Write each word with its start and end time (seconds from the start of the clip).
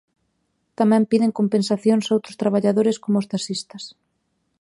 Tamén 0.79 1.03
piden 1.11 1.35
compensacións 1.39 2.05
outros 2.15 2.37
traballadores 2.41 2.97
coma 3.03 3.21
os 3.21 3.29
taxistas. 3.33 3.83